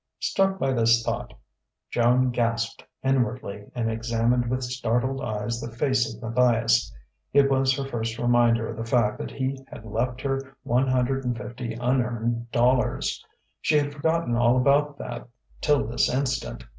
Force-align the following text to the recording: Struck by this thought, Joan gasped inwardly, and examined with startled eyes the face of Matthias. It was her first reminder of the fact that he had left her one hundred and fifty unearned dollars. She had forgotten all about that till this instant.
Struck 0.17 0.57
by 0.57 0.73
this 0.73 1.03
thought, 1.03 1.31
Joan 1.91 2.31
gasped 2.31 2.83
inwardly, 3.03 3.69
and 3.75 3.87
examined 3.91 4.47
with 4.49 4.63
startled 4.63 5.21
eyes 5.21 5.61
the 5.61 5.71
face 5.71 6.11
of 6.11 6.19
Matthias. 6.23 6.91
It 7.33 7.51
was 7.51 7.77
her 7.77 7.85
first 7.87 8.17
reminder 8.17 8.67
of 8.67 8.77
the 8.77 8.83
fact 8.83 9.19
that 9.19 9.29
he 9.29 9.63
had 9.67 9.85
left 9.85 10.21
her 10.21 10.55
one 10.63 10.87
hundred 10.87 11.23
and 11.23 11.37
fifty 11.37 11.73
unearned 11.79 12.49
dollars. 12.49 13.23
She 13.61 13.75
had 13.77 13.93
forgotten 13.93 14.35
all 14.35 14.57
about 14.57 14.97
that 14.97 15.27
till 15.61 15.85
this 15.85 16.11
instant. 16.11 16.63